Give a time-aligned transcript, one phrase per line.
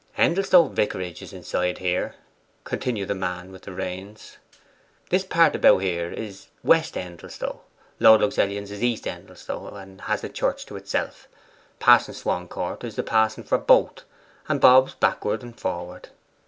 [0.17, 2.15] 'Endelstow Vicarage is inside here,'
[2.63, 4.37] continued the man with the reins.
[5.11, 7.59] 'This part about here is West Endelstow;
[7.99, 11.27] Lord Luxellian's is East Endelstow, and has a church to itself.
[11.79, 14.03] Pa'son Swancourt is the pa'son of both,
[14.49, 16.09] and bobs backward and forward.